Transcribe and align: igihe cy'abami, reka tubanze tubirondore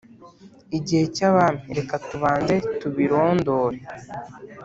igihe 0.77 1.05
cy'abami, 1.15 1.67
reka 1.77 1.95
tubanze 2.07 2.55
tubirondore 2.79 3.79